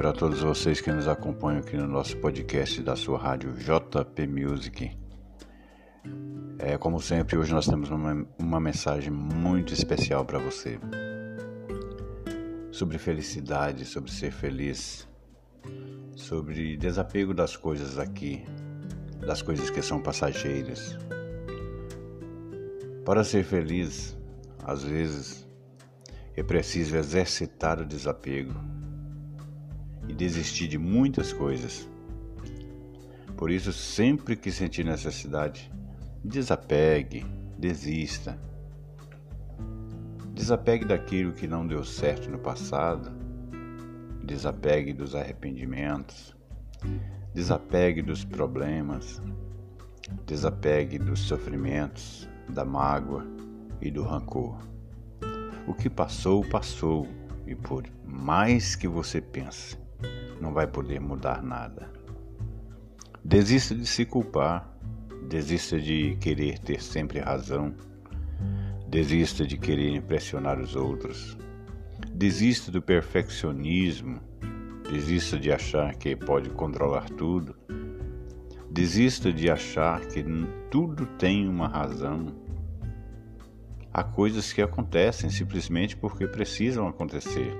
para 0.00 0.12
todos 0.12 0.42
vocês 0.42 0.80
que 0.80 0.92
nos 0.92 1.08
acompanham 1.08 1.58
aqui 1.58 1.76
no 1.76 1.86
nosso 1.86 2.16
podcast 2.18 2.80
da 2.82 2.94
sua 2.94 3.18
rádio 3.18 3.52
JP 3.52 4.26
Music. 4.28 4.96
É, 6.56 6.78
como 6.78 7.00
sempre, 7.02 7.36
hoje 7.36 7.52
nós 7.52 7.66
temos 7.66 7.90
uma, 7.90 8.24
uma 8.38 8.60
mensagem 8.60 9.10
muito 9.10 9.74
especial 9.74 10.24
para 10.24 10.38
você 10.38 10.78
sobre 12.70 12.96
felicidade, 12.96 13.84
sobre 13.84 14.12
ser 14.12 14.30
feliz, 14.30 15.08
sobre 16.14 16.76
desapego 16.76 17.34
das 17.34 17.56
coisas 17.56 17.98
aqui, 17.98 18.44
das 19.20 19.42
coisas 19.42 19.68
que 19.68 19.82
são 19.82 20.00
passageiras. 20.00 20.96
Para 23.04 23.24
ser 23.24 23.42
feliz, 23.42 24.16
às 24.64 24.84
vezes 24.84 25.44
é 26.36 26.42
preciso 26.42 26.96
exercitar 26.96 27.80
o 27.80 27.84
desapego 27.84 28.69
e 30.10 30.12
desistir 30.12 30.66
de 30.66 30.76
muitas 30.76 31.32
coisas. 31.32 31.88
Por 33.36 33.48
isso, 33.48 33.72
sempre 33.72 34.34
que 34.34 34.50
sentir 34.50 34.84
necessidade, 34.84 35.70
desapegue, 36.24 37.24
desista. 37.56 38.36
Desapegue 40.34 40.84
daquilo 40.84 41.32
que 41.32 41.46
não 41.46 41.64
deu 41.64 41.84
certo 41.84 42.28
no 42.28 42.38
passado. 42.38 43.12
Desapegue 44.24 44.92
dos 44.92 45.14
arrependimentos. 45.14 46.34
Desapegue 47.32 48.02
dos 48.02 48.24
problemas. 48.24 49.22
Desapegue 50.26 50.98
dos 50.98 51.20
sofrimentos, 51.20 52.28
da 52.48 52.64
mágoa 52.64 53.24
e 53.80 53.92
do 53.92 54.02
rancor. 54.02 54.58
O 55.68 55.74
que 55.74 55.88
passou, 55.88 56.44
passou, 56.44 57.06
e 57.46 57.54
por 57.54 57.84
mais 58.04 58.74
que 58.74 58.88
você 58.88 59.20
pense, 59.20 59.78
não 60.40 60.52
vai 60.52 60.66
poder 60.66 61.00
mudar 61.00 61.42
nada. 61.42 61.90
Desista 63.24 63.74
de 63.74 63.86
se 63.86 64.04
culpar, 64.04 64.68
desista 65.28 65.78
de 65.78 66.16
querer 66.16 66.58
ter 66.58 66.80
sempre 66.82 67.20
razão, 67.20 67.74
desista 68.88 69.46
de 69.46 69.56
querer 69.56 69.94
impressionar 69.94 70.58
os 70.58 70.74
outros, 70.74 71.36
desista 72.12 72.72
do 72.72 72.82
perfeccionismo, 72.82 74.20
desista 74.90 75.38
de 75.38 75.52
achar 75.52 75.94
que 75.94 76.16
pode 76.16 76.50
controlar 76.50 77.08
tudo, 77.10 77.54
desista 78.70 79.32
de 79.32 79.50
achar 79.50 80.00
que 80.06 80.24
tudo 80.70 81.06
tem 81.06 81.48
uma 81.48 81.68
razão. 81.68 82.26
Há 83.92 84.02
coisas 84.02 84.52
que 84.52 84.62
acontecem 84.62 85.30
simplesmente 85.30 85.96
porque 85.96 86.26
precisam 86.26 86.88
acontecer, 86.88 87.56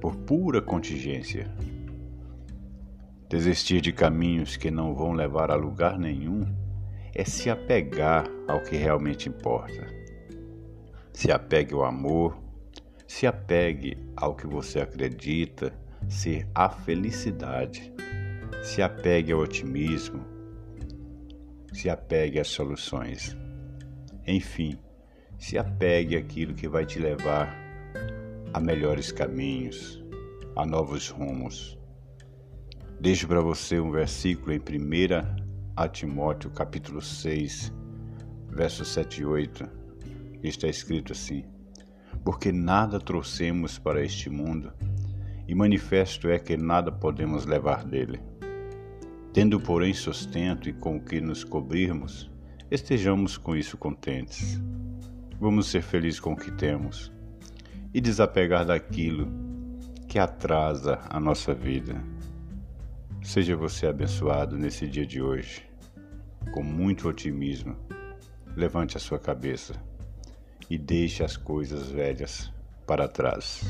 por 0.00 0.16
pura 0.16 0.60
contingência. 0.60 1.48
Desistir 3.30 3.80
de 3.80 3.92
caminhos 3.92 4.56
que 4.56 4.72
não 4.72 4.92
vão 4.92 5.12
levar 5.12 5.52
a 5.52 5.54
lugar 5.54 5.96
nenhum 5.96 6.44
é 7.14 7.24
se 7.24 7.48
apegar 7.48 8.28
ao 8.48 8.60
que 8.60 8.74
realmente 8.74 9.28
importa. 9.28 9.86
Se 11.12 11.30
apegue 11.30 11.72
ao 11.72 11.84
amor, 11.84 12.36
se 13.06 13.28
apegue 13.28 13.96
ao 14.16 14.34
que 14.34 14.48
você 14.48 14.80
acredita 14.80 15.72
ser 16.08 16.44
a 16.52 16.68
felicidade. 16.68 17.92
Se 18.64 18.82
apegue 18.82 19.30
ao 19.30 19.38
otimismo, 19.38 20.24
se 21.72 21.88
apegue 21.88 22.40
às 22.40 22.48
soluções. 22.48 23.36
Enfim, 24.26 24.76
se 25.38 25.56
apegue 25.56 26.16
àquilo 26.16 26.52
que 26.52 26.68
vai 26.68 26.84
te 26.84 26.98
levar 26.98 27.56
a 28.52 28.58
melhores 28.58 29.12
caminhos, 29.12 30.04
a 30.56 30.66
novos 30.66 31.08
rumos. 31.10 31.79
Deixo 33.00 33.26
para 33.26 33.40
você 33.40 33.80
um 33.80 33.90
versículo 33.90 34.52
em 34.52 34.58
1 34.58 35.88
Timóteo 35.90 36.50
capítulo 36.50 37.00
6, 37.00 37.72
versos 38.50 38.88
7 38.88 39.22
e 39.22 39.24
8, 39.24 39.66
que 40.38 40.46
está 40.46 40.68
escrito 40.68 41.12
assim: 41.12 41.42
Porque 42.22 42.52
nada 42.52 43.00
trouxemos 43.00 43.78
para 43.78 44.04
este 44.04 44.28
mundo, 44.28 44.70
e 45.48 45.54
manifesto 45.54 46.28
é 46.28 46.38
que 46.38 46.58
nada 46.58 46.92
podemos 46.92 47.46
levar 47.46 47.86
dele. 47.86 48.20
Tendo, 49.32 49.58
porém, 49.58 49.94
sustento 49.94 50.68
e 50.68 50.72
com 50.74 50.96
o 50.96 51.00
que 51.02 51.22
nos 51.22 51.42
cobrirmos, 51.42 52.30
estejamos 52.70 53.38
com 53.38 53.56
isso 53.56 53.78
contentes. 53.78 54.60
Vamos 55.40 55.68
ser 55.68 55.80
felizes 55.80 56.20
com 56.20 56.34
o 56.34 56.36
que 56.36 56.50
temos 56.50 57.10
e 57.94 58.00
desapegar 58.00 58.66
daquilo 58.66 59.26
que 60.06 60.18
atrasa 60.18 61.00
a 61.08 61.18
nossa 61.18 61.54
vida. 61.54 62.19
Seja 63.30 63.54
você 63.54 63.86
abençoado 63.86 64.58
nesse 64.58 64.88
dia 64.88 65.06
de 65.06 65.22
hoje, 65.22 65.64
com 66.50 66.64
muito 66.64 67.08
otimismo. 67.08 67.76
Levante 68.56 68.96
a 68.96 69.00
sua 69.00 69.20
cabeça 69.20 69.80
e 70.68 70.76
deixe 70.76 71.22
as 71.22 71.36
coisas 71.36 71.88
velhas 71.92 72.52
para 72.84 73.06
trás. 73.06 73.62